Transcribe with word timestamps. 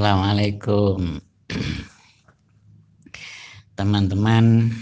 Assalamualaikum. 0.00 1.20
Teman-teman 3.76 4.72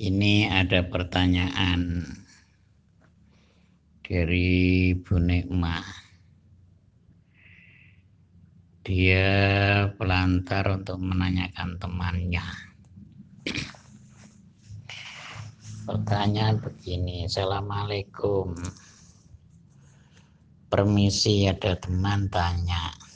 ini 0.00 0.48
ada 0.48 0.80
pertanyaan 0.88 2.08
dari 4.00 4.96
Bu 4.96 5.20
Nikmah 5.20 5.84
dia 8.88 9.28
pelantar 9.92 10.80
untuk 10.80 10.96
menanyakan 10.96 11.76
temannya. 11.76 12.48
Pertanyaan 15.84 16.64
begini 16.64 17.28
Assalamualaikum. 17.28 18.56
Permisi 20.72 21.44
ada 21.44 21.76
teman 21.76 22.32
tanya 22.32 23.07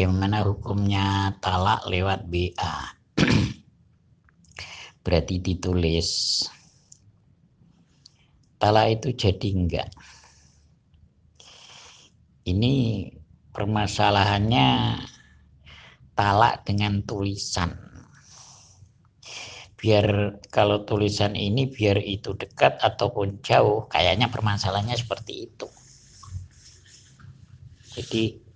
Gimana 0.00 0.40
hukumnya 0.48 1.36
talak 1.44 1.84
lewat 1.84 2.24
BA? 2.24 2.76
Berarti 5.04 5.36
ditulis. 5.44 6.40
Talak 8.56 8.96
itu 8.96 9.12
jadi 9.12 9.48
enggak. 9.52 9.92
Ini 12.48 12.72
permasalahannya 13.52 14.68
talak 16.16 16.64
dengan 16.64 17.04
tulisan. 17.04 17.76
Biar 19.76 20.40
kalau 20.48 20.88
tulisan 20.88 21.36
ini 21.36 21.68
biar 21.68 22.00
itu 22.00 22.32
dekat 22.40 22.80
ataupun 22.80 23.44
jauh, 23.44 23.84
kayaknya 23.92 24.32
permasalahannya 24.32 24.96
seperti 24.96 25.44
itu. 25.44 25.68
Jadi 28.00 28.48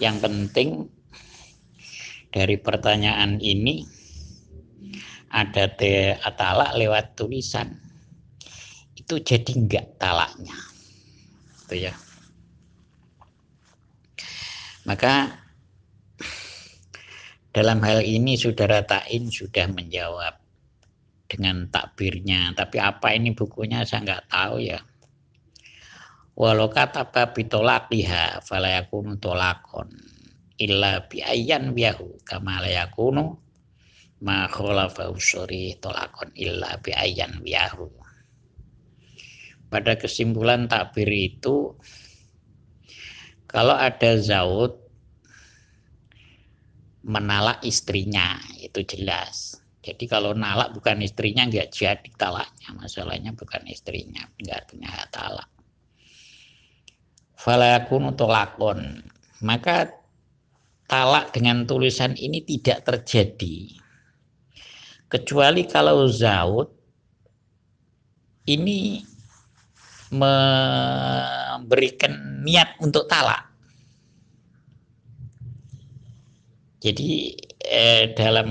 yang 0.00 0.16
penting 0.18 0.88
dari 2.32 2.56
pertanyaan 2.56 3.36
ini 3.36 3.84
ada 5.30 5.68
te 5.70 6.16
talak 6.34 6.74
lewat 6.74 7.14
tulisan. 7.14 7.76
Itu 8.96 9.20
jadi 9.20 9.52
enggak 9.54 10.00
talaknya. 10.00 10.56
Itu 11.68 11.74
ya. 11.76 11.94
Maka 14.88 15.36
dalam 17.52 17.78
hal 17.84 18.00
ini 18.00 18.40
saudara 18.40 18.80
Tain 18.82 19.28
sudah 19.28 19.68
menjawab 19.68 20.34
dengan 21.28 21.68
takbirnya. 21.68 22.56
Tapi 22.56 22.80
apa 22.80 23.12
ini 23.12 23.36
bukunya? 23.36 23.84
Saya 23.84 24.02
nggak 24.02 24.26
tahu 24.32 24.64
ya 24.64 24.80
walau 26.40 26.72
kata 26.72 27.04
bitolaqiha 27.36 28.40
falayakunu 28.40 29.20
tolakon. 29.20 29.92
Illa 30.56 31.04
biayan 31.04 31.76
biahu 31.76 32.24
kama 32.24 32.64
layakunu 32.64 33.36
ma 34.24 34.48
khalafa 34.48 35.12
usuri 35.12 35.76
tolakon. 35.76 36.32
Illa 36.32 36.80
biayan 36.80 37.44
biahu. 37.44 37.92
Pada 39.68 40.00
kesimpulan 40.00 40.64
takbir 40.64 41.12
itu 41.12 41.76
kalau 43.44 43.76
ada 43.76 44.16
zaud 44.16 44.80
menalak 47.04 47.60
istrinya 47.68 48.40
itu 48.56 48.80
jelas. 48.88 49.60
Jadi 49.80 50.04
kalau 50.08 50.36
nalak 50.36 50.76
bukan 50.76 51.04
istrinya 51.04 51.48
nggak 51.48 51.72
jadi 51.72 52.10
talaknya. 52.16 52.68
Masalahnya 52.76 53.32
bukan 53.32 53.64
istrinya 53.68 54.24
nggak 54.36 54.60
punya 54.68 54.92
talak 55.08 55.49
falakun 57.40 58.12
lakon 58.12 59.00
maka 59.40 59.88
talak 60.84 61.32
dengan 61.32 61.64
tulisan 61.64 62.12
ini 62.18 62.44
tidak 62.44 62.84
terjadi. 62.84 63.80
Kecuali 65.10 65.64
kalau 65.66 66.06
zaud 66.06 66.68
ini 68.46 69.02
memberikan 70.10 70.42
niat 72.42 72.74
untuk 72.82 73.06
talak. 73.06 73.46
Jadi 76.80 77.36
eh, 77.60 78.10
dalam 78.16 78.50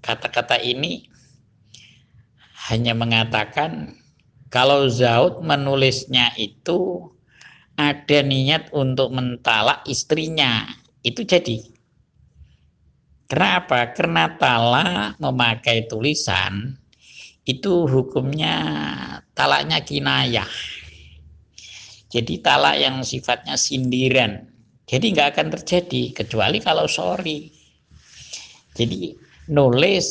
kata-kata 0.00 0.56
ini 0.62 1.04
hanya 2.70 2.94
mengatakan 2.94 3.98
kalau 4.54 4.86
Zaud 4.86 5.42
menulisnya 5.42 6.30
itu 6.38 7.10
ada 7.80 8.20
niat 8.20 8.68
untuk 8.76 9.08
mentalak 9.16 9.80
istrinya. 9.88 10.68
Itu 11.00 11.24
jadi. 11.24 11.64
Kenapa 13.24 13.96
karena 13.96 14.36
talak 14.36 15.16
memakai 15.22 15.88
tulisan 15.88 16.76
itu 17.48 17.88
hukumnya 17.88 18.56
talaknya 19.32 19.80
kinayah. 19.80 20.50
Jadi 22.10 22.42
talak 22.42 22.76
yang 22.76 23.00
sifatnya 23.06 23.54
sindiran. 23.54 24.50
Jadi 24.84 25.14
nggak 25.14 25.38
akan 25.38 25.48
terjadi 25.54 26.10
kecuali 26.10 26.58
kalau 26.58 26.90
sorry. 26.90 27.48
Jadi 28.74 29.14
nulis 29.48 30.08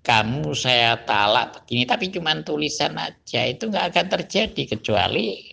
kamu 0.00 0.54
saya 0.56 0.96
talak 1.04 1.60
begini 1.60 1.84
tapi 1.84 2.08
cuma 2.08 2.32
tulisan 2.40 2.96
aja 2.96 3.44
itu 3.46 3.68
nggak 3.68 3.94
akan 3.94 4.06
terjadi 4.18 4.78
kecuali 4.78 5.49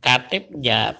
katibnya 0.00 0.96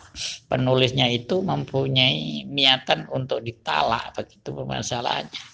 penulisnya 0.47 1.09
itu 1.09 1.41
mempunyai 1.41 2.45
niatan 2.45 3.09
untuk 3.09 3.41
ditalak 3.41 4.13
begitu 4.13 4.53
permasalahannya. 4.53 5.45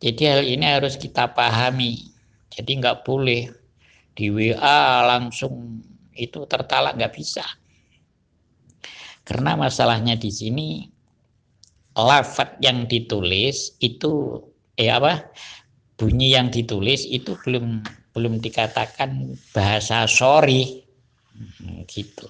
Jadi 0.00 0.22
hal 0.28 0.42
ini 0.44 0.66
harus 0.66 0.96
kita 0.96 1.32
pahami. 1.32 2.12
Jadi 2.52 2.80
nggak 2.80 3.04
boleh 3.04 3.48
di 4.16 4.32
WA 4.32 5.04
langsung 5.04 5.84
itu 6.16 6.48
tertalak 6.48 6.96
nggak 6.96 7.12
bisa. 7.12 7.44
Karena 9.24 9.56
masalahnya 9.56 10.16
di 10.16 10.32
sini 10.32 10.68
lafat 11.96 12.60
yang 12.64 12.88
ditulis 12.88 13.76
itu 13.80 14.40
eh 14.76 14.92
apa 14.92 15.32
bunyi 15.96 16.36
yang 16.36 16.52
ditulis 16.52 17.08
itu 17.08 17.36
belum 17.44 17.80
belum 18.12 18.40
dikatakan 18.40 19.36
bahasa 19.56 20.04
sorry 20.04 20.85
gitu. 21.88 22.28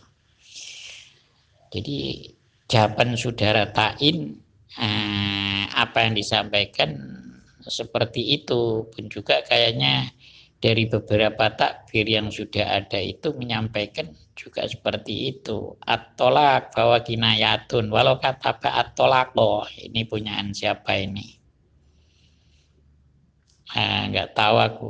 Jadi 1.73 2.31
jawaban 2.71 3.19
saudara 3.19 3.71
Tain 3.71 4.39
eh, 4.79 5.65
apa 5.71 5.99
yang 6.07 6.15
disampaikan 6.15 6.95
seperti 7.67 8.43
itu. 8.43 8.87
Pun 8.91 9.05
juga 9.11 9.43
kayaknya 9.43 10.11
dari 10.57 10.89
beberapa 10.89 11.53
takbir 11.53 12.07
yang 12.09 12.33
sudah 12.33 12.81
ada 12.81 12.99
itu 13.03 13.35
menyampaikan 13.35 14.15
juga 14.39 14.65
seperti 14.65 15.37
itu. 15.37 15.75
Atolak 15.83 16.73
bahwa 16.73 17.03
kinayatun. 17.03 17.91
Walau 17.91 18.23
kata 18.23 18.57
atolako 18.63 19.67
ini 19.79 20.07
punyaan 20.07 20.55
siapa 20.55 20.97
ini? 20.97 21.27
Eh, 23.77 24.03
nggak 24.15 24.31
tahu 24.39 24.57
aku 24.63 24.89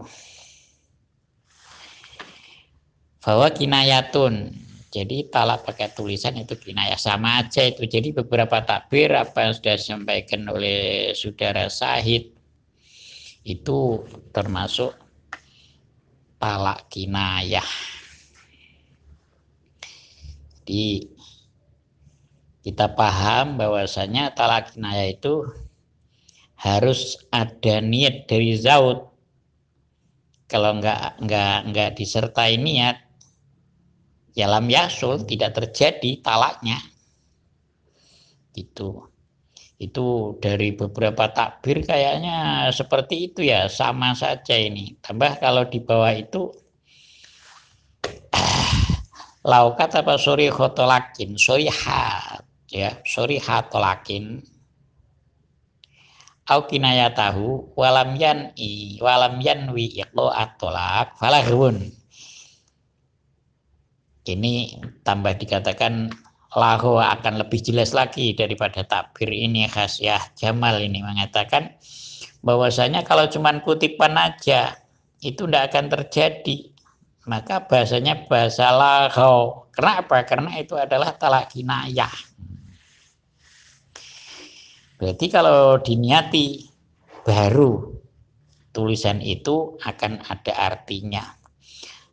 bahwa 3.26 3.50
kinayatun. 3.50 4.54
Jadi 4.94 5.26
talak 5.28 5.66
pakai 5.66 5.90
tulisan 5.90 6.38
itu 6.38 6.54
kinayah. 6.54 6.94
Sama 6.94 7.42
aja 7.42 7.66
itu. 7.66 7.82
Jadi 7.84 8.14
beberapa 8.14 8.62
takbir 8.62 9.10
apa 9.18 9.50
yang 9.50 9.52
sudah 9.58 9.74
disampaikan 9.74 10.46
oleh 10.46 11.10
saudara 11.10 11.66
Sahid 11.66 12.30
itu 13.42 14.06
termasuk 14.30 14.94
talak 16.38 16.86
kinayah. 16.86 17.66
Jadi 20.62 21.10
kita 22.62 22.94
paham 22.94 23.58
bahwasanya 23.58 24.38
talak 24.38 24.70
kinayah 24.70 25.10
itu 25.10 25.50
harus 26.56 27.18
ada 27.34 27.82
niat 27.82 28.30
dari 28.30 28.54
zaud 28.56 29.12
kalau 30.46 30.78
enggak 30.78 31.18
enggak 31.20 31.56
enggak 31.68 31.90
disertai 32.00 32.56
niat 32.56 33.05
ya 34.36 34.46
lam 34.46 34.68
yasul 34.68 35.24
tidak 35.24 35.56
terjadi 35.56 36.20
talaknya. 36.20 36.76
Itu 38.52 39.08
itu 39.76 40.36
dari 40.40 40.72
beberapa 40.72 41.28
takbir 41.32 41.84
kayaknya 41.84 42.68
seperti 42.72 43.32
itu 43.32 43.40
ya 43.48 43.68
sama 43.72 44.12
saja 44.12 44.56
ini. 44.56 44.96
Tambah 45.00 45.40
kalau 45.40 45.64
di 45.68 45.80
bawah 45.80 46.12
itu 46.12 46.52
laukat 49.50 49.96
apa 49.96 50.20
sorry 50.20 50.52
khotolakin 50.52 51.36
sorry 51.40 51.68
hat 51.72 52.44
ya 52.68 52.98
sorry 53.08 53.40
hatolakin 53.40 54.42
au 56.46 56.62
tahu 57.14 57.74
walam 57.74 58.14
yan 58.14 58.54
i 58.54 58.98
walam 59.02 59.42
yan 59.42 59.70
wi 59.74 59.90
iqlo 59.90 60.30
atolak 60.30 61.18
falahun 61.18 61.90
ini 64.26 64.82
tambah 65.06 65.38
dikatakan 65.38 66.10
lahu 66.54 66.98
akan 66.98 67.40
lebih 67.40 67.62
jelas 67.62 67.94
lagi 67.94 68.34
daripada 68.34 68.82
takbir 68.82 69.30
ini 69.30 69.70
khasiah 69.70 70.20
Jamal 70.34 70.82
ini 70.82 71.02
mengatakan 71.02 71.78
bahwasanya 72.42 73.06
kalau 73.06 73.30
cuman 73.30 73.62
kutipan 73.62 74.18
aja 74.18 74.74
itu 75.24 75.48
tidak 75.48 75.72
akan 75.72 75.86
terjadi. 75.90 76.70
Maka 77.26 77.66
bahasanya 77.66 78.30
bahasa 78.30 78.70
lahu 78.70 79.66
kenapa? 79.74 80.22
Karena 80.22 80.62
itu 80.62 80.78
adalah 80.78 81.18
talak 81.18 81.50
kinayah 81.50 82.14
berarti 84.96 85.26
kalau 85.28 85.76
diniati 85.80 86.72
baru 87.24 88.00
tulisan 88.72 89.20
itu 89.20 89.76
akan 89.84 90.24
ada 90.24 90.52
artinya 90.56 91.24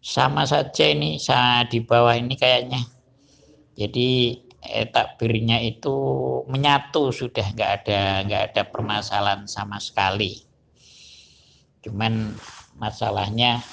sama 0.03 0.43
saja 0.43 0.91
ini 0.91 1.15
saya 1.15 1.63
di 1.63 1.79
bawah 1.79 2.11
ini 2.19 2.35
kayaknya. 2.35 2.83
Jadi 3.79 4.35
eh, 4.59 4.87
takbirnya 4.91 5.63
itu 5.63 5.95
menyatu 6.51 7.15
sudah 7.15 7.55
nggak 7.55 7.71
ada 7.81 8.01
nggak 8.27 8.43
ada 8.51 8.61
permasalahan 8.67 9.47
sama 9.47 9.79
sekali. 9.79 10.43
Cuman 11.87 12.35
masalahnya 12.75 13.63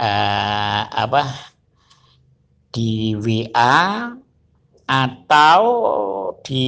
eh, 0.00 0.82
apa 0.88 1.28
di 2.72 3.12
WA 3.12 4.16
atau 4.88 5.62
di 6.40 6.64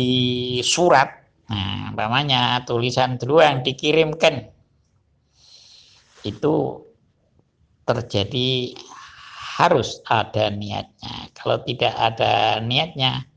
surat. 0.61 1.08
Nah 1.49 1.96
umpamanya 1.96 2.61
tulisan 2.69 3.17
dulu 3.17 3.41
yang 3.41 3.64
dikirimkan. 3.64 4.52
Itu 6.25 6.83
terjadi 7.84 8.75
harus 9.60 10.02
ada 10.10 10.50
niatnya. 10.50 11.31
Kalau 11.36 11.62
tidak 11.62 11.94
ada 11.94 12.58
niatnya, 12.58 13.28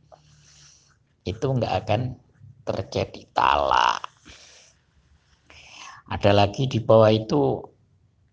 itu 1.28 1.46
nggak 1.46 1.74
akan 1.86 2.18
terjadi 2.66 3.22
talak. 3.36 4.02
Ada 6.08 6.32
lagi 6.32 6.66
di 6.72 6.80
bawah 6.80 7.12
itu, 7.12 7.62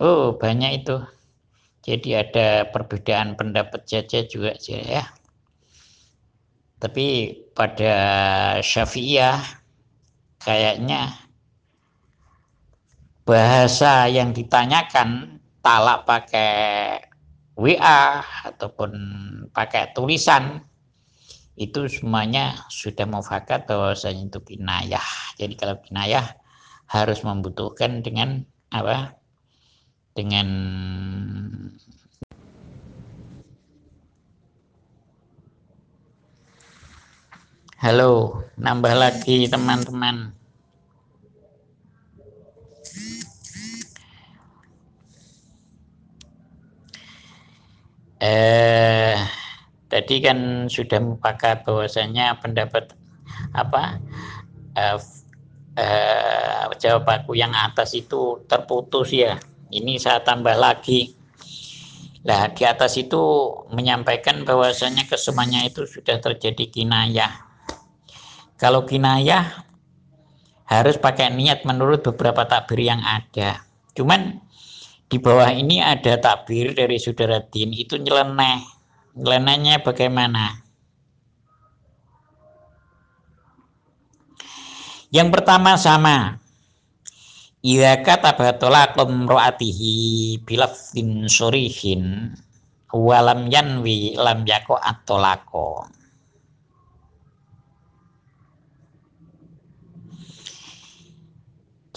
oh 0.00 0.25
banyak 0.38 0.87
itu. 0.87 0.96
Jadi 1.84 2.16
ada 2.16 2.64
perbedaan 2.72 3.37
pendapat 3.37 3.84
saja 3.84 4.25
juga 4.25 4.56
ya. 4.64 5.05
Tapi 6.81 7.37
pada 7.52 7.94
Syafi'iyah 8.64 9.40
kayaknya 10.40 11.12
bahasa 13.25 14.08
yang 14.08 14.32
ditanyakan 14.32 15.40
talak 15.64 16.05
pakai 16.05 17.00
WA 17.56 18.20
ataupun 18.52 18.93
pakai 19.49 19.96
tulisan 19.96 20.61
itu 21.56 21.88
semuanya 21.88 22.69
sudah 22.69 23.08
mufakat 23.08 23.64
bahwasanya 23.64 24.28
itu 24.28 24.40
kinayah. 24.44 25.08
Jadi 25.40 25.55
kalau 25.56 25.81
kinayah 25.81 26.37
harus 26.93 27.25
membutuhkan 27.25 28.05
dengan 28.05 28.44
apa? 28.69 29.16
Dengan 30.12 30.49
Halo, 37.84 38.40
nambah 38.56 38.94
lagi 38.96 39.44
teman-teman. 39.44 40.44
Eh, 48.25 49.17
tadi 49.93 50.25
kan 50.25 50.67
sudah 50.73 50.99
mufakat 51.05 51.69
bahwasanya 51.69 52.41
pendapat 52.41 52.97
apa 53.53 54.00
eh, 54.73 54.99
eh, 55.76 56.65
jawab 56.81 57.05
aku 57.05 57.37
yang 57.37 57.53
atas 57.53 57.93
itu 57.93 58.41
terputus 58.49 59.12
ya. 59.12 59.37
Ini 59.75 59.99
saya 59.99 60.23
tambah 60.23 60.55
lagi. 60.55 61.12
Lah 62.25 62.49
di 62.56 62.65
atas 62.65 62.97
itu 62.97 63.53
menyampaikan 63.69 64.49
bahwasanya 64.49 65.05
kesemuanya 65.05 65.69
itu 65.69 65.85
sudah 65.85 66.17
terjadi 66.23 66.73
kinayah. 66.73 67.32
Kalau 68.56 68.88
kinayah 68.88 69.67
harus 70.65 70.97
pakai 70.97 71.29
niat 71.37 71.69
menurut 71.69 72.00
beberapa 72.00 72.49
takbir 72.49 72.81
yang 72.81 73.03
ada. 73.05 73.61
Cuman 73.93 74.41
di 75.08 75.16
bawah 75.20 75.52
ini 75.52 75.84
ada 75.84 76.16
takbir 76.16 76.72
dari 76.72 76.96
saudara 76.96 77.38
Din 77.44 77.76
itu 77.76 78.00
nyeleneh. 78.00 78.64
Nyelenehnya 79.14 79.84
bagaimana? 79.84 80.64
Yang 85.14 85.28
pertama 85.30 85.78
sama. 85.78 86.42
Ida 87.64 88.02
kata 88.04 88.36
batolakum 88.36 89.24
ro'atihi 89.24 90.36
bilafin 90.44 91.30
surihin 91.30 92.36
walam 92.92 93.48
yanwi 93.48 94.18
lam 94.20 94.44
yako 94.44 94.76
atolako. 94.76 95.88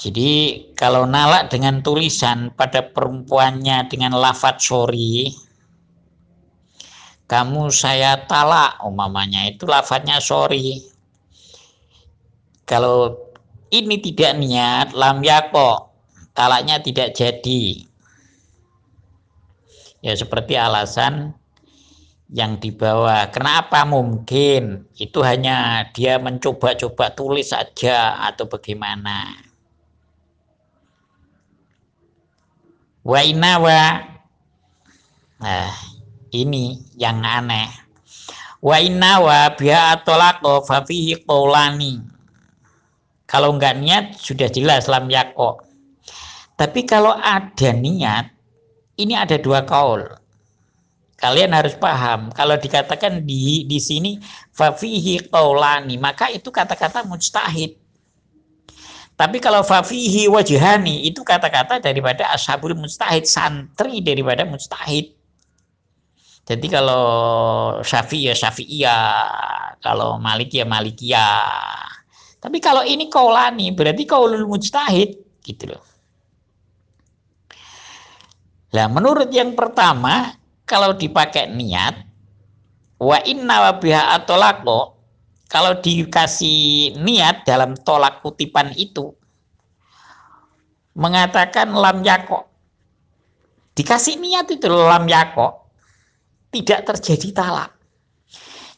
Jadi 0.07 0.63
kalau 0.79 1.03
nalak 1.03 1.51
dengan 1.51 1.83
tulisan 1.83 2.47
pada 2.55 2.79
perempuannya 2.79 3.91
dengan 3.91 4.15
lafat 4.15 4.55
sorry, 4.63 5.35
kamu 7.27 7.67
saya 7.75 8.23
talak 8.23 8.79
umamanya 8.87 9.51
itu 9.51 9.67
lafadznya 9.67 10.23
sorry. 10.23 10.79
Kalau 12.63 13.19
ini 13.67 13.99
tidak 13.99 14.39
niat, 14.39 14.95
lam 14.95 15.19
yako, 15.19 15.91
talaknya 16.31 16.79
tidak 16.79 17.11
jadi. 17.11 17.83
Ya 19.99 20.15
seperti 20.15 20.55
alasan 20.55 21.35
yang 22.31 22.55
dibawa. 22.63 23.27
Kenapa 23.27 23.83
mungkin 23.83 24.87
itu 24.95 25.19
hanya 25.19 25.83
dia 25.91 26.15
mencoba-coba 26.15 27.11
tulis 27.11 27.51
saja 27.51 28.23
atau 28.23 28.47
bagaimana? 28.47 29.47
Wa 33.07 33.23
inawa 33.23 34.03
Nah, 35.37 35.69
ini 36.33 36.81
yang 36.97 37.21
aneh. 37.21 37.69
Wa 38.57 38.81
inawa 38.81 39.53
biha 39.53 39.93
atolako 39.93 40.65
fafihi 40.65 41.23
qawlani. 41.23 42.01
Kalau 43.29 43.53
enggak 43.53 43.77
niat 43.77 44.05
sudah 44.17 44.49
jelas 44.49 44.89
lam 44.89 45.07
yako. 45.13 45.61
Tapi 46.57 46.89
kalau 46.89 47.13
ada 47.13 47.69
niat, 47.69 48.33
ini 48.97 49.13
ada 49.13 49.37
dua 49.37 49.61
kaul. 49.61 50.09
Kalian 51.21 51.53
harus 51.53 51.77
paham. 51.77 52.33
Kalau 52.33 52.57
dikatakan 52.57 53.21
di 53.29 53.61
di 53.69 53.77
sini 53.77 54.17
fafihi 54.57 55.29
qawlani, 55.29 56.01
maka 56.01 56.33
itu 56.33 56.49
kata-kata 56.49 57.05
mustahid. 57.05 57.77
Tapi 59.17 59.41
kalau 59.41 59.65
fafihi 59.65 60.29
wajhani 60.29 61.09
itu 61.09 61.25
kata-kata 61.25 61.81
daripada 61.81 62.29
ashabul 62.29 62.77
mustahid, 62.77 63.25
santri 63.25 63.97
daripada 64.05 64.45
mustahid. 64.45 65.17
Jadi 66.45 66.67
kalau 66.69 67.03
syafi 67.81 68.29
ya 68.29 68.37
syafi'iyah, 68.37 69.81
kalau 69.81 70.21
malik 70.21 70.53
ya 70.53 70.69
malikiyah. 70.69 71.89
Tapi 72.37 72.61
kalau 72.61 72.85
ini 72.85 73.09
kaulani 73.09 73.73
berarti 73.73 74.05
kaulul 74.05 74.45
mujtahid 74.45 75.17
gitu 75.41 75.73
loh. 75.73 75.83
Nah, 78.77 78.85
menurut 78.93 79.33
yang 79.33 79.57
pertama 79.57 80.37
kalau 80.67 80.93
dipakai 80.93 81.49
niat 81.49 82.05
wa 83.01 83.17
inna 83.25 83.65
wa 83.65 83.73
biha 83.81 84.13
atolako 84.13 84.96
kalau 85.47 85.79
dikasih 85.79 86.95
niat 86.99 87.47
dalam 87.47 87.75
tolak 87.79 88.19
kutipan 88.19 88.75
itu 88.75 89.15
mengatakan 90.97 91.71
lam 91.71 92.03
yako 92.03 92.43
dikasih 93.77 94.19
niat 94.19 94.51
itu 94.51 94.67
lam 94.67 95.07
yako 95.07 95.67
tidak 96.51 96.87
terjadi 96.87 97.43
talak. 97.43 97.71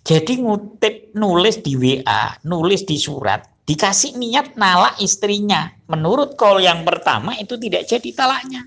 Jadi 0.03 0.41
ngutip 0.41 1.13
nulis 1.13 1.61
di 1.61 1.77
WA 1.77 2.33
nulis 2.47 2.81
di 2.87 2.97
surat 2.97 3.45
dikasih 3.69 4.17
niat 4.17 4.57
nalak 4.57 4.97
istrinya. 4.97 5.69
Menurut 5.85 6.33
kol 6.33 6.57
yang 6.57 6.81
pertama 6.81 7.37
itu 7.37 7.53
tidak 7.61 7.85
jadi 7.85 8.09
talaknya. 8.13 8.65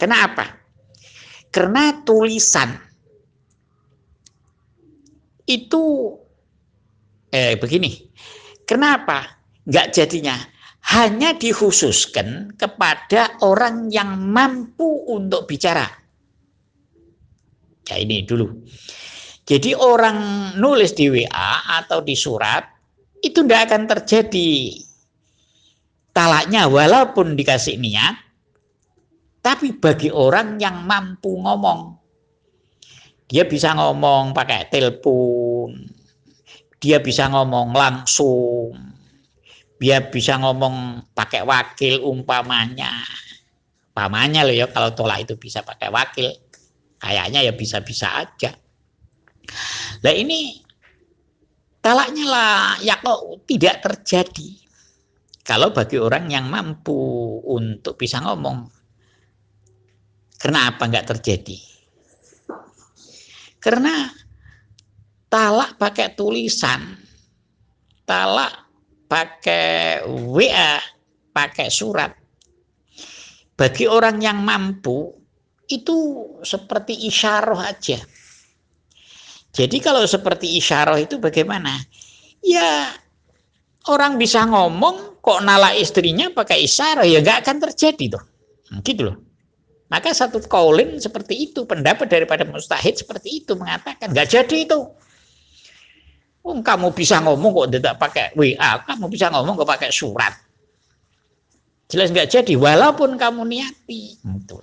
Kenapa? 0.00 0.58
Karena 1.52 2.02
tulisan 2.02 2.74
itu 5.44 6.14
eh 7.32 7.56
begini. 7.60 7.92
Kenapa 8.64 9.40
nggak 9.68 9.90
jadinya? 9.92 10.36
Hanya 10.84 11.32
dikhususkan 11.32 12.60
kepada 12.60 13.40
orang 13.40 13.88
yang 13.88 14.20
mampu 14.20 15.08
untuk 15.08 15.48
bicara. 15.48 15.88
Ya 17.88 17.96
ini 17.96 18.20
dulu. 18.24 18.52
Jadi 19.44 19.76
orang 19.76 20.16
nulis 20.56 20.92
di 20.96 21.08
WA 21.08 21.80
atau 21.80 22.04
di 22.04 22.16
surat 22.16 22.64
itu 23.24 23.44
tidak 23.44 23.72
akan 23.72 23.82
terjadi 23.88 24.76
talaknya 26.12 26.68
walaupun 26.68 27.36
dikasih 27.36 27.76
niat, 27.76 28.16
tapi 29.44 29.76
bagi 29.76 30.08
orang 30.08 30.56
yang 30.56 30.84
mampu 30.88 31.36
ngomong, 31.36 31.96
dia 33.24 33.48
bisa 33.48 33.72
ngomong 33.72 34.36
pakai 34.36 34.68
telepon, 34.68 35.88
dia 36.76 37.00
bisa 37.00 37.32
ngomong 37.32 37.72
langsung, 37.72 38.76
dia 39.80 40.04
bisa 40.04 40.36
ngomong 40.36 41.08
pakai 41.16 41.40
wakil 41.44 42.04
umpamanya. 42.04 42.92
Umpamanya 43.94 44.44
loh 44.44 44.52
ya 44.52 44.66
kalau 44.68 44.92
tolak 44.92 45.24
itu 45.24 45.34
bisa 45.40 45.64
pakai 45.64 45.88
wakil, 45.88 46.28
kayaknya 47.00 47.40
ya 47.40 47.52
bisa-bisa 47.56 48.12
aja. 48.20 48.52
Nah 50.04 50.12
ini 50.12 50.60
talaknya 51.80 52.24
lah 52.28 52.76
ya 52.84 53.00
kok 53.00 53.48
tidak 53.48 53.80
terjadi. 53.84 54.60
Kalau 55.44 55.76
bagi 55.76 56.00
orang 56.00 56.32
yang 56.32 56.48
mampu 56.48 56.96
untuk 57.44 58.00
bisa 58.00 58.16
ngomong, 58.24 58.64
kenapa 60.40 60.88
nggak 60.88 61.04
terjadi? 61.12 61.73
Karena 63.64 64.12
talak 65.32 65.80
pakai 65.80 66.12
tulisan, 66.12 67.00
talak 68.04 68.52
pakai 69.08 70.04
WA, 70.04 70.76
pakai 71.32 71.72
surat. 71.72 72.12
Bagi 73.56 73.88
orang 73.88 74.20
yang 74.20 74.44
mampu, 74.44 75.16
itu 75.72 75.96
seperti 76.44 77.08
isyarah 77.08 77.72
aja 77.72 77.96
jadi 79.54 79.76
kalau 79.78 80.02
seperti 80.02 80.58
isyarah 80.58 80.98
itu 80.98 81.22
bagaimana? 81.22 81.78
Ya 82.42 82.90
orang 83.86 84.18
bisa 84.18 84.42
ngomong 84.42 85.22
kok 85.22 85.40
nala 85.46 85.70
istrinya 85.78 86.26
pakai 86.34 86.66
isyarah 86.66 87.06
ya 87.06 87.22
nggak 87.22 87.46
akan 87.46 87.56
terjadi 87.70 88.18
tuh. 88.18 88.24
Gitu 88.82 89.06
loh. 89.06 89.16
Maka 89.92 90.16
satu 90.16 90.40
kaulin 90.48 90.96
seperti 90.96 91.50
itu, 91.50 91.68
pendapat 91.68 92.08
daripada 92.08 92.42
mustahid 92.48 92.96
seperti 92.96 93.44
itu 93.44 93.52
mengatakan 93.54 94.10
nggak 94.10 94.28
jadi 94.32 94.56
itu. 94.64 94.80
Oh, 96.44 96.56
kamu 96.60 96.92
bisa 96.92 97.24
ngomong 97.24 97.50
kok 97.56 97.68
tidak 97.72 97.94
pakai 97.96 98.26
WA, 98.36 98.84
kamu 98.84 99.08
bisa 99.08 99.32
ngomong 99.32 99.56
kok 99.60 99.68
pakai 99.68 99.88
surat. 99.88 100.36
Jelas 101.88 102.12
nggak 102.12 102.28
jadi, 102.32 102.52
walaupun 102.56 103.16
kamu 103.16 103.44
niati. 103.44 104.20
Itu. 104.20 104.60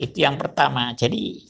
Itu 0.00 0.16
yang 0.16 0.40
pertama. 0.40 0.96
Jadi 0.96 1.44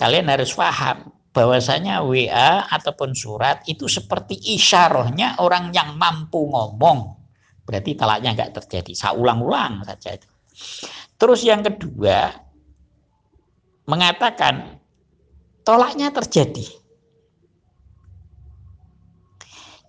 kalian 0.00 0.32
harus 0.32 0.56
paham 0.56 1.12
bahwasanya 1.36 2.00
WA 2.00 2.64
ataupun 2.72 3.12
surat 3.12 3.60
itu 3.68 3.84
seperti 3.86 4.40
isyarahnya 4.56 5.36
orang 5.40 5.68
yang 5.76 6.00
mampu 6.00 6.48
ngomong. 6.48 7.20
Berarti 7.68 7.92
talaknya 7.94 8.32
nggak 8.32 8.56
terjadi. 8.56 8.92
Saya 8.96 9.12
ulang-ulang 9.20 9.84
saja 9.84 10.16
itu. 10.16 10.28
Terus 11.20 11.44
yang 11.44 11.60
kedua, 11.60 12.32
mengatakan 13.84 14.80
tolaknya 15.60 16.08
terjadi. 16.08 16.64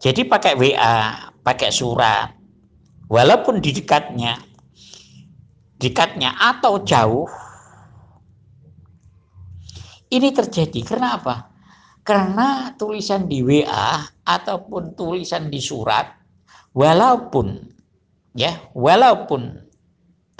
Jadi 0.01 0.27
pakai 0.27 0.59
WA, 0.59 1.31
pakai 1.39 1.71
surat, 1.71 2.35
walaupun 3.07 3.63
di 3.63 3.71
dekatnya, 3.71 4.43
dekatnya 5.79 6.35
atau 6.35 6.83
jauh, 6.83 7.29
ini 10.11 10.35
terjadi 10.35 10.83
karena 10.83 11.15
apa? 11.15 11.35
Karena 12.03 12.75
tulisan 12.75 13.29
di 13.29 13.39
WA 13.39 14.03
ataupun 14.25 14.99
tulisan 14.99 15.47
di 15.47 15.63
surat 15.63 16.11
walaupun 16.73 17.61
ya, 18.35 18.57
walaupun 18.75 19.70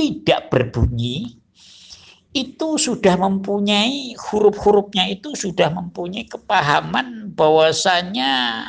tidak 0.01 0.49
berbunyi 0.49 1.37
itu 2.33 2.79
sudah 2.81 3.21
mempunyai 3.21 4.17
huruf-hurufnya 4.17 5.13
itu 5.13 5.37
sudah 5.37 5.69
mempunyai 5.69 6.25
kepahaman 6.25 7.29
bahwasanya 7.37 8.65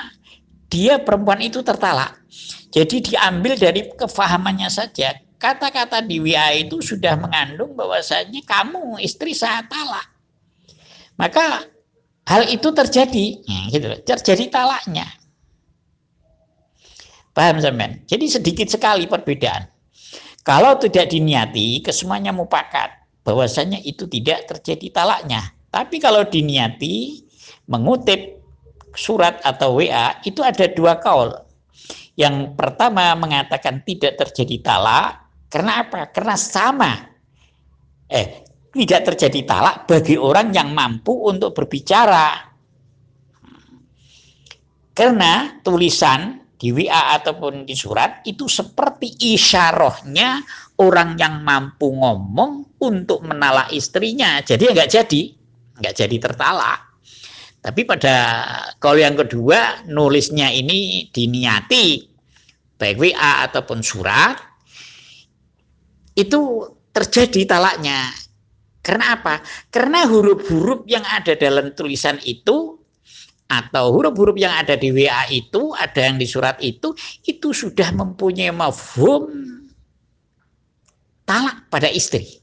dia 0.69 1.01
perempuan 1.01 1.41
itu 1.41 1.65
tertalak. 1.65 2.21
Jadi 2.69 3.13
diambil 3.13 3.57
dari 3.57 3.89
kefahamannya 3.97 4.69
saja. 4.69 5.17
Kata-kata 5.41 6.05
di 6.05 6.21
WA 6.21 6.53
itu 6.53 6.85
sudah 6.85 7.17
mengandung 7.17 7.73
bahwasanya 7.73 8.45
kamu 8.45 9.01
istri 9.01 9.33
saya 9.33 9.65
talak. 9.69 10.11
Maka 11.17 11.65
hal 12.29 12.43
itu 12.49 12.69
terjadi, 12.73 13.41
hmm, 13.41 13.65
gitu, 13.73 13.89
terjadi 14.05 14.45
talaknya. 14.53 15.07
Paham 17.33 17.61
sampean? 17.65 18.05
Jadi 18.05 18.27
sedikit 18.29 18.69
sekali 18.69 19.09
perbedaan. 19.09 19.73
Kalau 20.43 20.75
tidak 20.75 21.15
diniati, 21.15 21.79
kesemuanya 21.87 22.35
mupakat 22.35 22.91
bahwasanya 23.23 23.79
itu 23.87 24.11
tidak 24.11 24.51
terjadi 24.51 24.91
talaknya. 24.91 25.55
Tapi 25.71 26.03
kalau 26.03 26.27
diniati 26.27 27.23
mengutip 27.71 28.43
surat 28.93 29.39
atau 29.47 29.79
WA 29.79 30.19
itu 30.27 30.43
ada 30.43 30.67
dua 30.67 30.99
kaul. 30.99 31.31
Yang 32.19 32.53
pertama 32.59 33.15
mengatakan 33.17 33.81
tidak 33.87 34.19
terjadi 34.19 34.61
talak 34.61 35.23
karena 35.49 35.87
apa? 35.87 36.11
Karena 36.11 36.35
sama. 36.37 36.93
Eh, 38.11 38.45
tidak 38.75 39.15
terjadi 39.15 39.41
talak 39.47 39.77
bagi 39.89 40.19
orang 40.19 40.53
yang 40.53 40.75
mampu 40.75 41.13
untuk 41.29 41.55
berbicara. 41.57 42.51
Karena 44.93 45.57
tulisan 45.65 46.42
di 46.63 46.71
WA 46.71 47.19
ataupun 47.19 47.67
di 47.67 47.75
surat 47.75 48.23
itu 48.23 48.47
seperti 48.47 49.35
isyarahnya 49.35 50.47
orang 50.79 51.19
yang 51.19 51.43
mampu 51.43 51.91
ngomong 51.91 52.79
untuk 52.79 53.27
menala 53.27 53.67
istrinya. 53.75 54.39
Jadi 54.47 54.71
nggak 54.71 54.91
jadi, 54.95 55.23
nggak 55.83 55.95
jadi 55.99 56.17
tertalak. 56.23 57.03
Tapi 57.59 57.83
pada 57.83 58.15
kalau 58.79 59.03
yang 59.03 59.19
kedua 59.19 59.83
nulisnya 59.91 60.55
ini 60.55 61.11
diniati 61.11 62.07
baik 62.79 62.95
WA 62.95 63.51
ataupun 63.51 63.83
surat 63.83 64.39
itu 66.15 66.71
terjadi 66.95 67.59
talaknya 67.59 68.07
karena 68.83 69.15
apa? 69.19 69.39
Karena 69.71 70.07
huruf-huruf 70.11 70.87
yang 70.91 71.07
ada 71.07 71.39
dalam 71.39 71.71
tulisan 71.75 72.19
itu 72.27 72.82
atau 73.53 73.93
huruf-huruf 73.93 74.41
yang 74.41 74.53
ada 74.57 74.81
di 74.81 74.89
WA 74.89 75.29
itu, 75.29 75.77
ada 75.77 76.01
yang 76.09 76.17
di 76.17 76.25
surat 76.25 76.57
itu, 76.65 76.97
itu 77.29 77.53
sudah 77.53 77.93
mempunyai 77.93 78.49
mafhum 78.49 79.29
talak 81.29 81.69
pada 81.69 81.93
istri. 81.93 82.41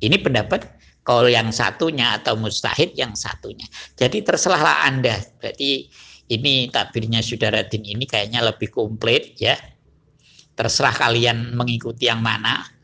Ini 0.00 0.16
pendapat 0.20 0.64
kalau 1.04 1.28
yang 1.28 1.52
satunya 1.52 2.16
atau 2.16 2.40
mustahid 2.40 2.96
yang 2.96 3.12
satunya. 3.12 3.68
Jadi 3.96 4.24
terselahlah 4.24 4.88
Anda. 4.88 5.20
Berarti 5.36 5.92
ini 6.32 6.72
takbirnya 6.72 7.20
saudara 7.20 7.60
Din 7.68 7.84
ini 7.84 8.08
kayaknya 8.08 8.40
lebih 8.40 8.72
komplit 8.72 9.36
ya. 9.36 9.56
Terserah 10.56 10.96
kalian 10.96 11.52
mengikuti 11.52 12.08
yang 12.08 12.24
mana 12.24 12.74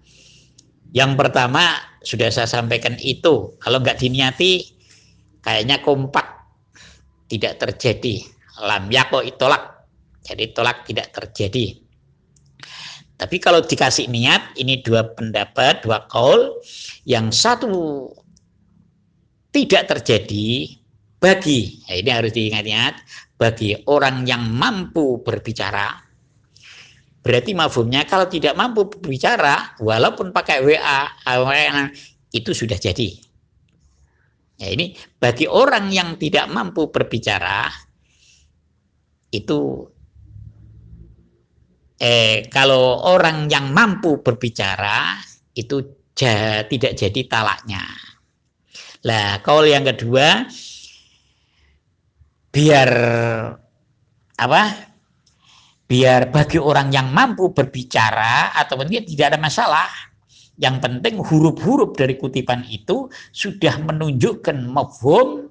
yang 0.90 1.14
pertama 1.14 1.78
sudah 2.02 2.34
saya 2.34 2.50
sampaikan 2.50 2.98
itu. 2.98 3.54
Kalau 3.62 3.78
nggak 3.78 4.02
diniati, 4.02 4.79
kayaknya 5.44 5.80
kompak 5.84 6.26
tidak 7.28 7.60
terjadi. 7.60 8.24
Lam 8.60 8.92
yako 8.92 9.24
itolak. 9.24 9.88
Jadi 10.20 10.52
tolak 10.52 10.84
tidak 10.84 11.10
terjadi. 11.16 11.80
Tapi 13.16 13.36
kalau 13.36 13.60
dikasih 13.60 14.08
niat, 14.08 14.56
ini 14.56 14.80
dua 14.80 15.12
pendapat, 15.16 15.84
dua 15.84 16.08
kaul. 16.08 16.60
Yang 17.04 17.26
satu 17.36 17.72
tidak 19.52 19.92
terjadi 19.92 20.76
bagi, 21.20 21.84
ya 21.84 22.00
ini 22.00 22.10
harus 22.12 22.32
diingat-ingat, 22.32 22.94
bagi 23.36 23.76
orang 23.88 24.24
yang 24.24 24.44
mampu 24.48 25.20
berbicara, 25.20 26.10
Berarti 27.20 27.52
mafhumnya 27.52 28.08
kalau 28.08 28.24
tidak 28.32 28.56
mampu 28.56 28.88
berbicara, 28.88 29.76
walaupun 29.76 30.32
pakai 30.32 30.64
WA, 30.64 31.04
itu 32.32 32.50
sudah 32.56 32.80
jadi. 32.80 33.29
Ya 34.60 34.68
ini 34.76 34.92
bagi 35.16 35.48
orang 35.48 35.88
yang 35.88 36.20
tidak 36.20 36.52
mampu 36.52 36.92
berbicara, 36.92 37.72
itu 39.32 39.88
eh, 41.96 42.44
kalau 42.52 43.08
orang 43.08 43.48
yang 43.48 43.72
mampu 43.72 44.20
berbicara 44.20 45.16
itu 45.56 45.80
ja, 46.12 46.60
tidak 46.68 46.92
jadi 46.92 47.20
talaknya. 47.24 47.80
Lah, 49.08 49.40
kalau 49.40 49.64
yang 49.64 49.88
kedua 49.88 50.44
biar 52.52 52.90
apa? 54.36 54.92
biar 55.90 56.30
bagi 56.30 56.54
orang 56.54 56.94
yang 56.94 57.10
mampu 57.10 57.50
berbicara 57.50 58.54
atau 58.54 58.78
dia 58.86 59.02
tidak 59.02 59.34
ada 59.34 59.38
masalah 59.42 59.90
Yang 60.60 60.76
penting 60.84 61.16
huruf-huruf 61.24 61.96
dari 61.96 62.20
kutipan 62.20 62.68
itu 62.68 63.08
sudah 63.32 63.80
menunjukkan 63.80 64.60
mafhum 64.68 65.48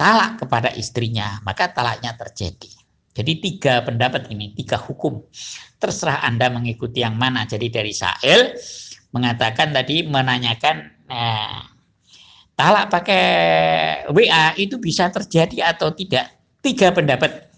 talak 0.00 0.40
kepada 0.40 0.72
istrinya, 0.72 1.44
maka 1.44 1.68
talaknya 1.68 2.16
terjadi. 2.16 2.72
Jadi 3.14 3.32
tiga 3.38 3.84
pendapat 3.84 4.32
ini, 4.32 4.56
tiga 4.56 4.80
hukum. 4.80 5.22
Terserah 5.78 6.24
Anda 6.24 6.50
mengikuti 6.50 7.04
yang 7.04 7.14
mana. 7.14 7.46
Jadi 7.46 7.70
dari 7.70 7.92
Sa'il 7.94 8.56
mengatakan 9.14 9.70
tadi 9.70 10.02
menanyakan 10.02 10.76
nah, 11.06 11.62
talak 12.58 12.90
pakai 12.90 13.24
WA 14.10 14.56
itu 14.58 14.80
bisa 14.82 15.12
terjadi 15.12 15.70
atau 15.70 15.94
tidak. 15.94 16.32
Tiga 16.58 16.90
pendapat. 16.90 17.52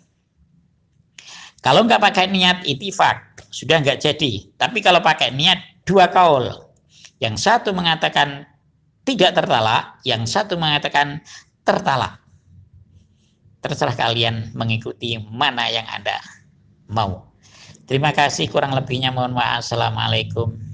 Kalau 1.65 1.87
nggak 1.89 2.03
pakai 2.05 2.27
niat 2.29 2.67
itifak, 2.69 3.49
sudah 3.49 3.81
nggak 3.81 4.03
jadi. 4.03 4.51
Tapi 4.61 4.85
kalau 4.85 5.01
pakai 5.01 5.33
niat 5.33 5.76
dua 5.87 6.11
kaul. 6.11 6.51
Yang 7.23 7.49
satu 7.49 7.73
mengatakan 7.73 8.45
tidak 9.07 9.39
tertalak, 9.39 9.97
yang 10.05 10.27
satu 10.27 10.59
mengatakan 10.59 11.23
tertalak. 11.65 12.21
Terserah 13.65 13.97
kalian 13.97 14.53
mengikuti 14.53 15.17
mana 15.17 15.71
yang 15.73 15.89
Anda 15.89 16.21
mau. 16.91 17.33
Terima 17.87 18.11
kasih 18.11 18.51
kurang 18.51 18.75
lebihnya 18.75 19.15
mohon 19.15 19.33
maaf. 19.33 19.63
Assalamualaikum. 19.63 20.67